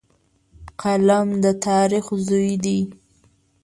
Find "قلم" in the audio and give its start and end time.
0.81-1.27